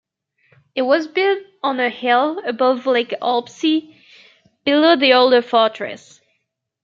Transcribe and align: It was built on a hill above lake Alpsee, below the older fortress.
It 0.73 0.81
was 0.81 1.05
built 1.05 1.43
on 1.61 1.79
a 1.79 1.91
hill 1.91 2.41
above 2.43 2.87
lake 2.87 3.13
Alpsee, 3.21 4.01
below 4.65 4.95
the 4.95 5.13
older 5.13 5.43
fortress. 5.43 6.19